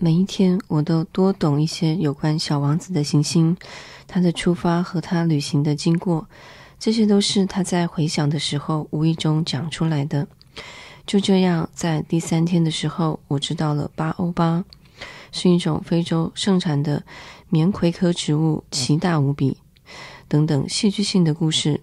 [0.00, 3.56] 每一天，我都多懂一些有关小王子的行星，
[4.06, 6.28] 他的出发和他旅行的经过，
[6.78, 10.28] 这些都是他在回想的时候无意中讲出来的。
[11.04, 14.64] 就这样，在第三天的时候，我知道了巴欧巴
[15.32, 17.02] 是一种非洲盛产的
[17.48, 19.56] 棉葵科植物，奇大无比
[20.28, 21.80] 等等戏剧性的故事。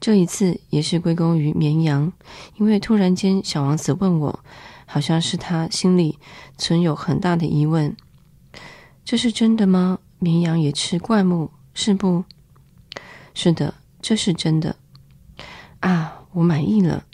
[0.00, 2.10] 这一次也是归功于绵羊，
[2.56, 4.40] 因为突然间小王子问我。
[4.86, 6.18] 好像是他心里
[6.56, 7.94] 存有很大的疑问：
[9.04, 9.98] 这是真的吗？
[10.18, 12.24] 绵羊也吃灌木，是不？
[13.34, 14.76] 是的，这是真的。
[15.80, 17.04] 啊，我满意了。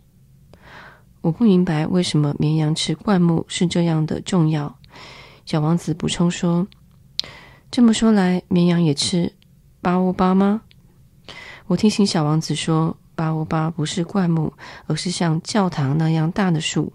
[1.23, 4.79] 我不明白为什么绵羊吃灌木是这样的重要。
[5.45, 6.66] 小王子补充说
[7.71, 9.33] ：“这么说来，绵羊也吃
[9.80, 10.63] 巴乌巴吗？”
[11.66, 14.53] 我提醒小王子说：“巴欧巴不是灌木，
[14.87, 16.93] 而是像教堂那样大的树。”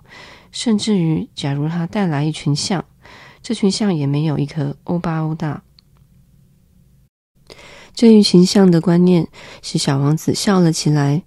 [0.52, 2.84] 甚至于，假如他带来一群象，
[3.42, 5.62] 这群象也没有一颗欧巴欧大。
[7.94, 9.28] 这一群象的观念
[9.62, 11.24] 使小王子笑了起来。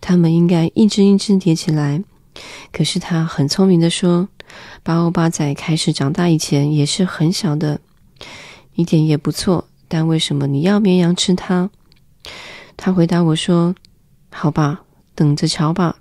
[0.00, 2.02] 他们应该一只一只叠起来。
[2.72, 4.28] 可是他很聪明的说
[4.82, 7.80] ：“巴欧巴在开始长大以前也是很小的，
[8.74, 9.68] 一点也不错。
[9.88, 11.68] 但为什么你要绵羊吃它？”
[12.78, 13.74] 他回答我说
[14.30, 14.82] ：“好吧，
[15.14, 15.96] 等着瞧吧。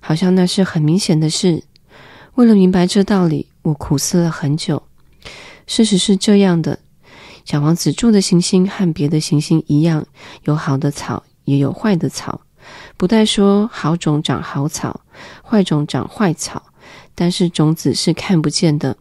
[0.00, 1.64] 好像那是很明显的事。”
[2.36, 4.82] 为了明白这道理，我苦思了很久。
[5.66, 6.78] 事实是这样的：
[7.46, 10.06] 小王子住的行星和别的行星一样，
[10.44, 12.42] 有好的草，也有坏的草。
[12.96, 15.00] 不带说好种长好草，
[15.42, 16.62] 坏种长坏草，
[17.14, 18.96] 但是种子是看不见的。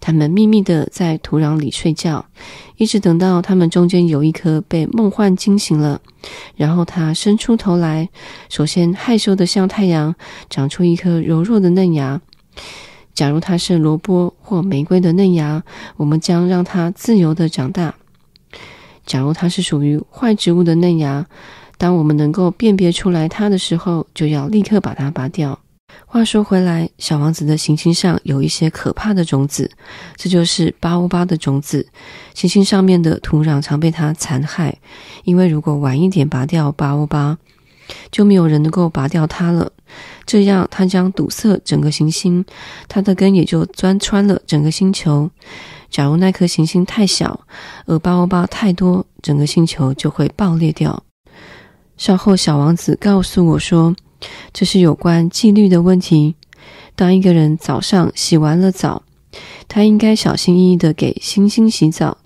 [0.00, 2.26] 它们秘密的在土壤里睡觉，
[2.76, 6.00] 一直等到它们中间有一颗被梦幻惊醒了，
[6.56, 8.08] 然后它伸出头来，
[8.48, 10.14] 首先害羞的向太阳
[10.48, 12.20] 长出一颗柔弱的嫩芽。
[13.14, 15.62] 假如它是萝卜或玫瑰的嫩芽，
[15.96, 17.94] 我们将让它自由的长大；
[19.06, 21.26] 假如它是属于坏植物的嫩芽，
[21.78, 25.60] 当我们能够辨别出来它的时候，就要立刻把它拔掉。
[26.06, 29.70] 话说回来，小王子的行星上有一些可怕的种子，
[30.16, 31.86] 这就是巴欧巴的种子。
[32.34, 34.78] 行星上面的土壤常被它残害，
[35.24, 37.36] 因为如果晚一点拔掉巴欧巴，
[38.12, 39.72] 就没有人能够拔掉它了。
[40.24, 42.44] 这样，它将堵塞整个行星，
[42.88, 45.28] 它的根也就钻穿了整个星球。
[45.90, 47.40] 假如那颗行星太小，
[47.86, 51.02] 而巴欧巴太多，整个星球就会爆裂掉。
[51.96, 53.94] 稍后，小王子告诉我说，
[54.52, 56.34] 这是有关纪律的问题。
[56.94, 59.02] 当一个人早上洗完了澡，
[59.66, 62.18] 他应该小心翼翼地给星星洗澡。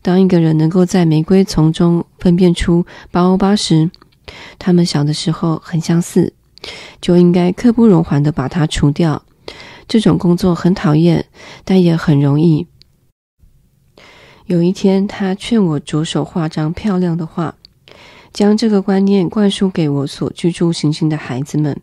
[0.00, 3.90] 当一个人能够在玫瑰丛中分辨出八欧巴时，
[4.58, 6.32] 他们小的时候很相似，
[7.00, 9.22] 就应该刻不容缓地把它除掉。
[9.86, 11.26] 这种工作很讨厌，
[11.64, 12.66] 但也很容易。
[14.46, 17.54] 有一天，他劝我着手画张漂亮的画，
[18.32, 21.80] 将这个观念灌输给我所居住行星的孩子们。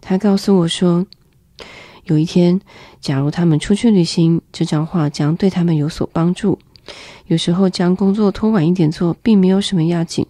[0.00, 1.06] 他告诉我说，
[2.04, 2.60] 有一天，
[3.00, 6.58] 假如他们出去旅行，这张画将对他们有所帮助。
[7.26, 10.26] 有时候将工作拖晚一点做，并没有什么要紧。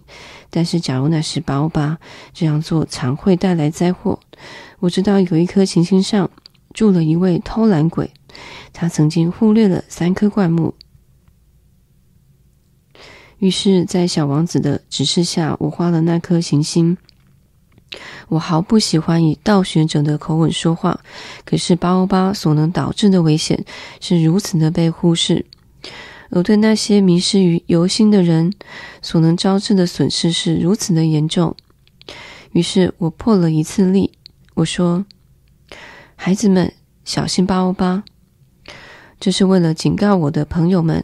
[0.51, 1.97] 但是，假如那是巴欧巴，
[2.33, 4.19] 这样做常会带来灾祸。
[4.79, 6.29] 我知道有一颗行星上
[6.73, 8.11] 住了一位偷懒鬼，
[8.73, 10.75] 他曾经忽略了三棵灌木。
[13.41, 16.95] 于是，在小王子的指示下，我画了那颗行星。
[18.29, 20.99] 我毫不喜欢以道学者的口吻说话，
[21.43, 23.65] 可是巴欧巴所能导致的危险
[23.99, 25.47] 是如此的被忽视。
[26.29, 28.53] 而对那些迷失于游心的人
[29.01, 31.55] 所能招致的损失是如此的严重，
[32.51, 34.11] 于是我破了一次例。
[34.53, 35.03] 我说
[36.15, 36.71] ：“孩子们，
[37.03, 38.03] 小心巴欧巴！”
[39.19, 41.03] 这是为了警告我的朋友们，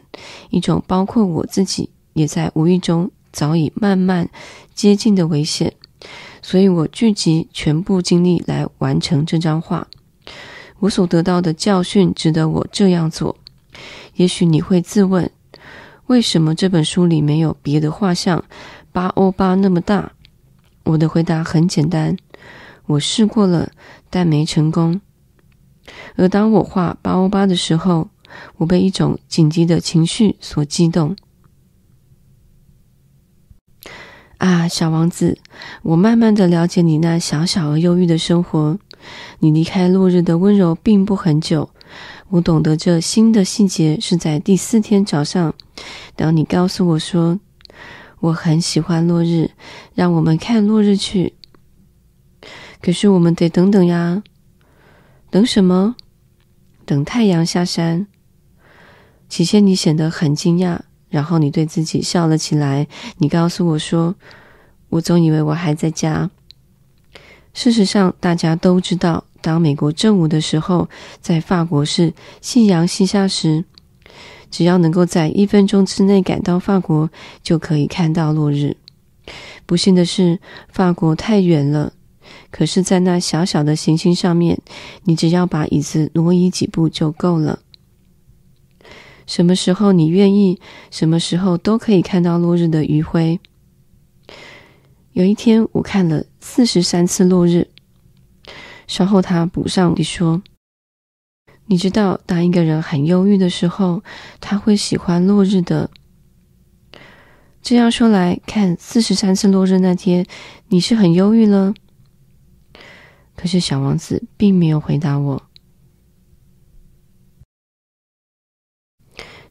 [0.50, 4.28] 一种包括我自己也在无意中早已慢慢
[4.74, 5.72] 接近的危险。
[6.42, 9.86] 所以我聚集全部精力来完成这张画。
[10.80, 13.36] 我所得到的教训值得我这样做。
[14.14, 15.30] 也许你会自问，
[16.06, 18.44] 为什么这本书里没有别的画像
[18.92, 20.12] 巴欧巴那么大？
[20.84, 22.16] 我的回答很简单，
[22.86, 23.70] 我试过了，
[24.10, 25.00] 但没成功。
[26.16, 28.08] 而当我画巴欧巴的时候，
[28.56, 31.16] 我被一种紧急的情绪所激动。
[34.38, 35.38] 啊，小王子，
[35.82, 38.78] 我慢慢的了解你那小小而忧郁的生活。
[39.40, 41.70] 你离开落日的温柔并不很久。
[42.28, 45.54] 我懂得这新的细节是在第四天早上，
[46.14, 47.40] 当你告诉我说，
[48.20, 49.50] 我很喜欢落日，
[49.94, 51.34] 让我们看落日去。
[52.80, 54.22] 可是我们得等等呀，
[55.30, 55.96] 等什么？
[56.84, 58.06] 等太阳下山。
[59.28, 60.78] 起先你显得很惊讶，
[61.08, 62.86] 然后你对自己笑了起来。
[63.18, 64.14] 你告诉我说
[64.90, 66.30] ：“我总以为我还在家。”
[67.54, 70.88] 事实上，大家都知道，当美国正午的时候，
[71.20, 73.64] 在法国是夕阳西下时。
[74.50, 77.10] 只要能够在一分钟之内赶到法国，
[77.42, 78.76] 就可以看到落日。
[79.66, 80.40] 不幸的是，
[80.70, 81.92] 法国太远了。
[82.50, 84.58] 可是，在那小小的行星上面，
[85.04, 87.58] 你只要把椅子挪移几步就够了。
[89.28, 90.58] 什么时候你愿意，
[90.90, 93.38] 什么时候都可以看到落日的余晖。
[95.12, 97.68] 有一天，我看了四十三次落日。
[98.86, 100.42] 稍后，他补上地说。
[101.66, 104.02] 你知道，当一个人很忧郁的时候，
[104.40, 105.90] 他会喜欢落日的。
[107.60, 110.24] 这样说来，看四十三次落日那天，
[110.68, 111.74] 你是很忧郁了。
[113.36, 115.47] 可是小王子并没有回答我。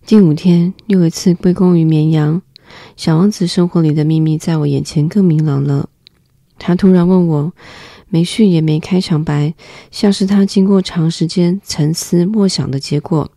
[0.07, 2.42] 第五天，又一次归功于绵羊。
[2.95, 5.89] 小王子生活里的秘密在我眼前更明朗了。
[6.57, 7.51] 他突然问我。
[8.07, 9.54] 没序也没开场白，
[9.92, 13.30] 像是他经过长时间沉思默想的结果。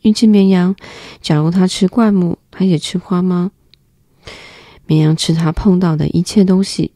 [0.00, 0.74] 一只绵羊，
[1.20, 3.50] 假如它吃灌木，它也吃花吗？
[4.86, 6.94] 绵羊吃它碰到的一切东西，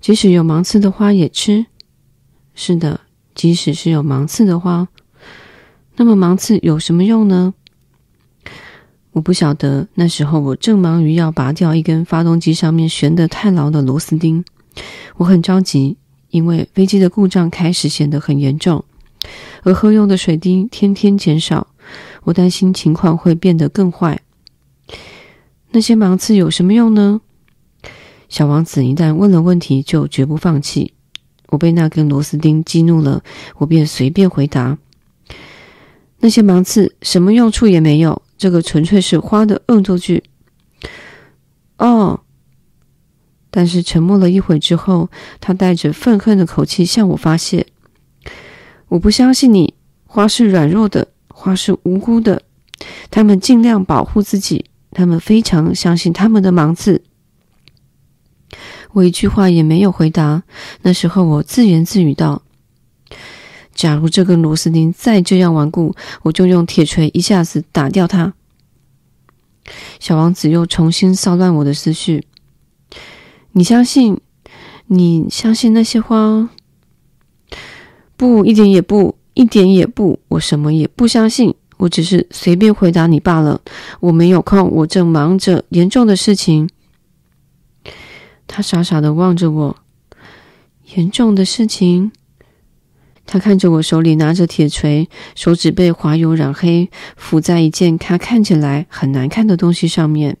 [0.00, 1.66] 即使有芒刺的花也吃。
[2.54, 3.02] 是的，
[3.34, 4.88] 即使是有芒刺的花，
[5.96, 7.52] 那么芒刺有什么用呢？
[9.16, 9.88] 我不晓得。
[9.94, 14.44] 那时候我正忙于要拔掉一根发动机上面悬得太牢的螺丝钉。
[15.16, 15.96] 我很着急，
[16.28, 18.84] 因为飞机的故障开始显得很严重，
[19.62, 21.68] 而喝用的水滴天天减少。
[22.24, 24.20] 我担心情况会变得更坏。
[25.70, 27.22] 那些芒刺有什么用呢？
[28.28, 30.92] 小王子一旦问了问题，就绝不放弃。
[31.48, 33.22] 我被那根螺丝钉激怒了，
[33.56, 34.76] 我便随便回答：
[36.18, 40.22] 那些芒刺什么用处也没有，这个纯粹是花的恶作剧。
[41.78, 42.20] 哦。
[43.50, 45.08] 但是沉默了一会之后，
[45.40, 47.66] 他带着愤恨的口气向我发泄
[48.88, 49.72] ：“我不相信你，
[50.04, 52.42] 花是软弱的，花是无辜的，
[53.10, 57.02] 他们尽量保护自己，他们非常相信他们的盲字。”
[58.92, 60.42] 我一句话也没有回答。
[60.82, 62.42] 那时候我自言自语道
[63.76, 68.34] ：“假如这根螺丝钉再这样顽固，我就用铁锤一下子打掉它。”
[70.00, 72.26] 小王子又重新骚乱我的思绪。
[73.52, 74.18] 你相信？
[74.86, 76.48] 你相信那些花？
[78.16, 80.20] 不，一点也不，一点也不。
[80.28, 83.60] 我什么也不相信，我只是随便回答你罢了。
[84.00, 86.70] 我没有空，我正忙着严重的事情。
[88.46, 89.76] 他傻傻的望着我，
[90.94, 92.12] 严重的事情。
[93.26, 100.36] 他看着我手里拿着铁锤，手指被滑油染黑，浮在一件他看起来很难看的东西上面。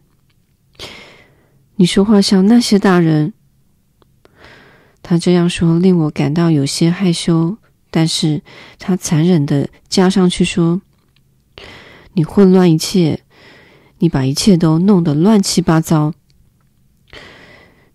[1.76, 3.32] 你说话像那些大人。
[5.02, 7.58] 他这样说令我感到有些害羞，
[7.92, 8.42] 但是
[8.78, 10.80] 他残忍的加上去说
[12.14, 13.20] ：“你混乱一切，
[13.98, 16.12] 你把一切都弄得乱七八糟。”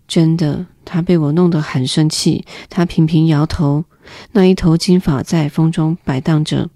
[0.08, 2.44] 真的，他被我弄得很生气。
[2.68, 3.84] 他频频摇头，
[4.32, 6.70] 那一头金发在风中摆荡着。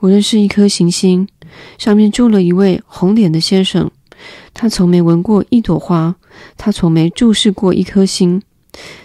[0.00, 1.28] 我认识一颗行星，
[1.76, 3.90] 上面住了一位红脸的先生。
[4.52, 6.16] 他从没闻过一朵花，
[6.56, 8.42] 他从没注视过一颗星，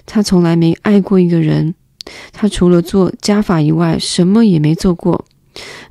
[0.05, 1.75] 他从来没爱过一个人，
[2.31, 5.25] 他除了做加法以外，什么也没做过，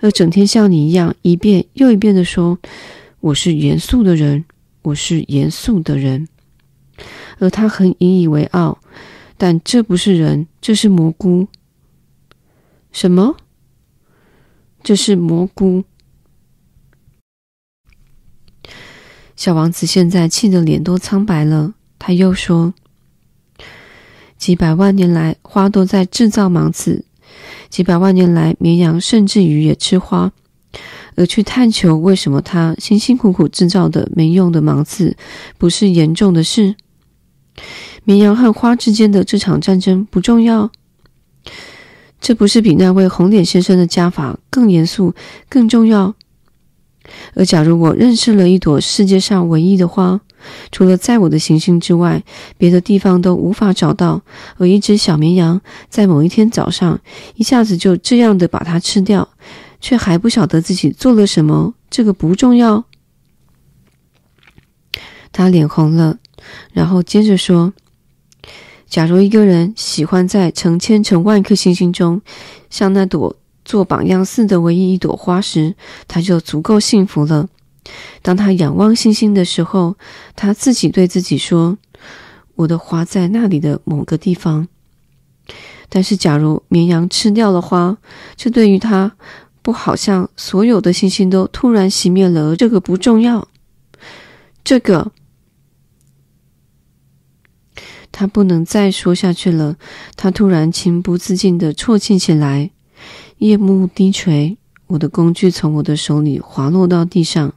[0.01, 2.59] 而整天像你一样一遍又一遍地说
[3.21, 4.45] ：“我是严肃的人，
[4.83, 6.29] 我是严肃的人。”
[7.43, 8.79] 而他很引以为傲，
[9.37, 11.49] 但这不是人，这是蘑菇。
[12.93, 13.37] 什么？
[14.81, 15.83] 这是蘑菇。
[19.35, 21.75] 小王子现在气得脸都苍白了。
[21.99, 22.75] 他又说
[24.39, 27.03] ：“几百万年来，花都在制造芒刺；
[27.69, 30.31] 几百万年来，绵羊甚至于也吃花。
[31.17, 35.17] 而去探求为什么他辛辛苦苦制造的没用的芒刺
[35.59, 36.77] 不是严重的事？
[38.05, 40.71] 绵羊和花之间的这场战争不重要？
[42.21, 45.15] 这不是比那位红脸先生的家法更严肃、
[45.49, 46.15] 更重要？”
[47.35, 50.21] 而假如我认识了一朵世界上唯一的花，
[50.71, 52.23] 除了在我的行星之外，
[52.57, 54.23] 别的地方都无法找到，
[54.57, 57.01] 而一只小绵羊在某一天早上
[57.35, 59.29] 一下子就这样的把它吃掉，
[59.81, 62.85] 却还不晓得自己做了什么，这个不重要。
[65.33, 66.19] 他脸红了，
[66.73, 67.73] 然后接着说
[68.89, 72.21] ：“假如一个人喜欢在成千成万颗星星中，
[72.69, 75.75] 像那朵做榜样似的唯一一朵花时，
[76.07, 77.49] 他就足够幸福了。
[78.21, 79.97] 当他仰望星星的时候，
[80.37, 81.79] 他自己对自己说
[82.57, 84.69] ：“我的花在那里的某个地方。”
[85.89, 87.97] 但是，假如绵羊吃掉了花，
[88.37, 89.13] 这对于他
[89.63, 93.49] 不好像所有的星星都突然熄灭了，这个不重要。
[94.63, 95.13] 这个。
[98.13, 99.77] 他不能再说下去了。
[100.15, 102.71] 他突然情不自禁地啜泣起来。
[103.39, 107.53] 夜幕低垂，我的工具从我的手里滑落到地上。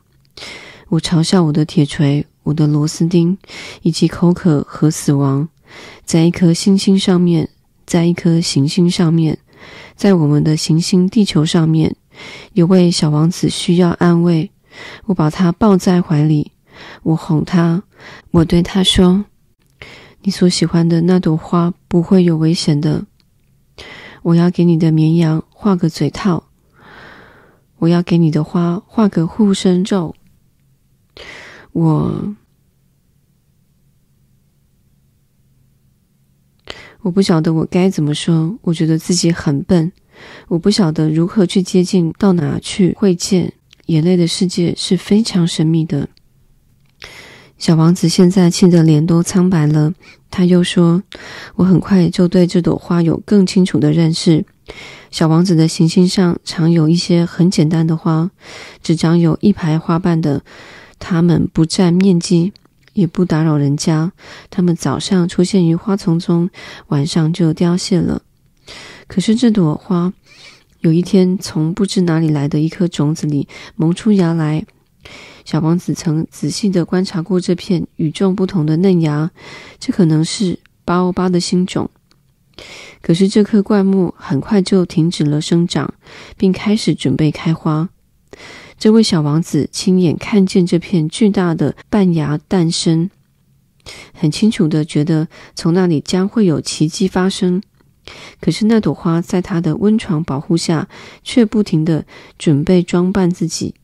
[0.89, 3.38] 我嘲笑我的铁锤、我的螺丝钉，
[3.83, 5.47] 以及口渴和死亡。
[6.03, 7.50] 在一颗星星上面，
[7.85, 9.38] 在一颗行星上面，
[9.95, 11.95] 在我们的行星地球上面，
[12.53, 14.50] 有位小王子需要安慰。
[15.05, 16.51] 我把他抱在怀里，
[17.03, 17.83] 我哄他，
[18.31, 19.25] 我对他说。
[20.25, 23.05] 你所喜欢的那朵花不会有危险的。
[24.24, 26.48] 我要给你的绵羊画个嘴套。
[27.77, 30.15] 我要给你的花画个护身咒。
[31.74, 32.36] 我，
[37.01, 38.58] 我不晓得我该怎么说。
[38.63, 39.91] 我觉得自己很笨。
[40.48, 43.53] 我不晓得如何去接近，到哪去会见。
[43.86, 46.10] 眼泪的世界是非常神秘的。
[47.65, 49.91] 小王子现在气得脸都苍白了。
[50.29, 51.01] 他又说
[51.57, 54.45] ：“我很快就对这朵花有更清楚的认识。
[55.10, 58.29] 小王子的行星上常有一些很简单的花，
[58.84, 60.43] 只长有一排花瓣的。
[61.00, 62.53] 它们不占面积，
[62.93, 64.12] 也不打扰人家。
[64.51, 66.51] 它们早上出现于花丛中，
[66.89, 68.22] 晚上就凋谢了。
[69.07, 70.13] 可是这朵花
[70.81, 74.63] 有一天从不知哪里来的一颗种子里萌出芽来。”
[75.45, 79.31] 小王子曾仔细地观察过这片与众不同的嫩芽，
[79.79, 81.89] 这可能是巴欧巴的新种。
[83.01, 85.93] 可是这棵灌木很快就停止了生长，
[86.35, 87.89] 并开始准备开花。
[88.77, 93.09] 这位小王子亲眼看见这片巨大的半芽诞生，
[94.13, 97.61] 很清楚地觉得从那里将会有奇迹发生。
[98.41, 100.89] 可是那朵花在他的温床保护下，
[101.23, 102.05] 却不停地
[102.37, 103.75] 准备装扮自己。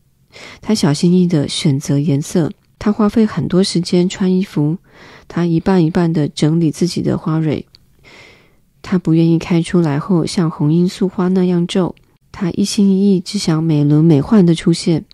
[0.62, 4.78] 他小心翼翼地选择颜色，他花费很多时间穿衣服，
[5.28, 7.66] 他一瓣一瓣地整理自己的花蕊。
[8.82, 11.96] 他不愿意开出来后像红罂粟花那样皱，
[12.32, 15.06] 他一心一意只想美轮美奂地出现。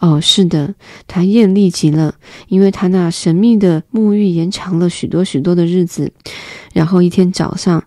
[0.00, 0.74] 哦，是的，
[1.06, 2.14] 他艳丽极了，
[2.48, 6.10] 因为他那神秘的沐浴延长了许多许多的日子。
[6.72, 7.84] 然后一天早上，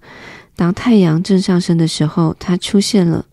[0.55, 3.25] 当太阳正上升的时候，他出现了。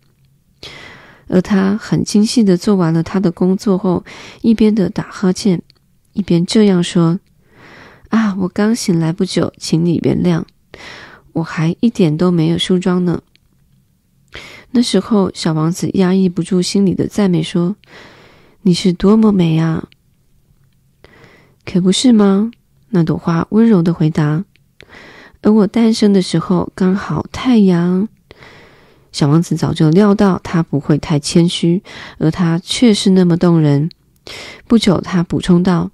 [1.30, 4.04] 而他很精细地做完了他的工作后，
[4.42, 5.62] 一边的打哈欠，
[6.12, 7.20] 一边这样说
[8.10, 10.42] ：“啊，我刚醒来不久，请你原谅，
[11.34, 13.22] 我还一点都没有梳妆呢。”
[14.72, 17.76] 那时候，小王子压抑不住心里的赞美，说
[18.62, 19.88] ：“你是多么美啊！”
[21.64, 22.50] 可不是吗？
[22.90, 24.44] 那朵花温柔地回答
[25.42, 28.08] ：“而我诞生的时候，刚好太阳。”
[29.12, 31.82] 小王子早就料到他不会太谦虚，
[32.18, 33.90] 而他却是那么动人。
[34.66, 35.90] 不久，他补充道：“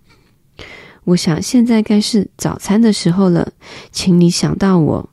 [1.05, 3.53] 我想现在该是早餐的时候了，
[3.91, 5.11] 请你想到我。”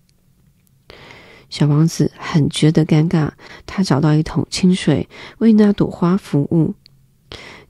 [1.50, 3.30] 小王子很觉得尴尬，
[3.66, 5.08] 他找到一桶清水
[5.38, 6.74] 为那朵花服务。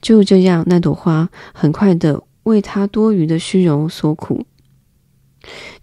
[0.02, 4.46] 就这样，那朵花很快的为他多余的虚荣所苦。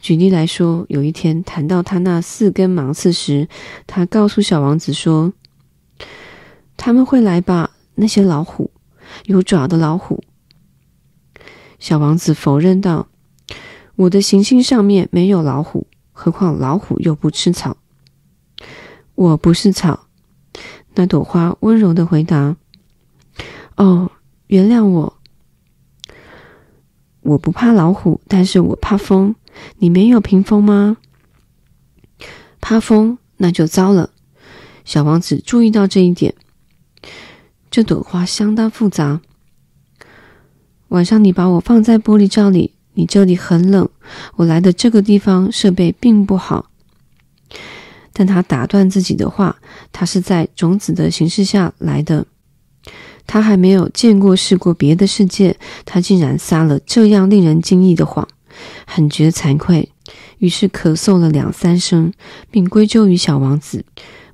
[0.01, 3.49] 举例来说，有一天谈到他那四根芒刺时，
[3.87, 5.33] 他告诉小王子说
[6.79, 7.71] ：“他们会来吧？
[7.97, 8.71] 那些老虎，
[9.27, 10.25] 有爪的老虎。”
[11.79, 13.09] 小王子否认道
[13.97, 17.77] ：“我的行星上面没有老虎，何况老虎又不吃草。
[19.15, 20.07] ”“我不是草。”
[20.95, 22.57] 那朵花温柔的回答。
[23.77, 24.11] “哦，
[24.49, 25.19] 原谅我，
[27.21, 29.35] 我不怕老虎，但是我怕风。”
[29.79, 30.97] 你没有屏风吗？
[32.61, 34.11] 怕风，那就糟了。
[34.85, 36.35] 小王子注意到这一点。
[37.71, 39.21] 这朵花相当复杂。
[40.89, 43.89] 晚上你把我放在玻璃罩里，你这里很冷。
[44.37, 46.71] 我来的这个地方设备并不好。
[48.13, 49.57] 但他打断自己的话，
[49.93, 52.27] 他是在种子的形式下来的。
[53.27, 58.27] 他还没有见过试过别的世界，他竟然撒了这样令人惊异的谎。
[58.87, 59.91] 很觉惭愧，
[60.39, 62.13] 于是咳嗽了两三声，
[62.51, 63.85] 并归咎于小王子：“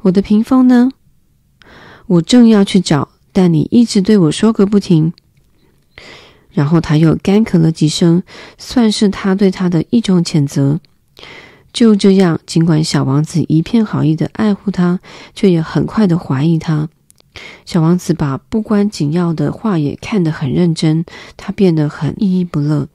[0.02, 0.90] 我的屏风呢？
[2.06, 5.12] 我正要去找，但你一直对我说个不停。”
[6.52, 8.22] 然后他又干咳了几声，
[8.56, 10.80] 算是他对他的一种谴责。
[11.72, 14.98] 就这样，尽管小王子一片好意的爱护他，
[15.34, 16.88] 却也很快的怀疑他。
[17.66, 21.04] 小王子把不关紧要的话也看得很认真，
[21.36, 22.88] 他变得很依依不乐。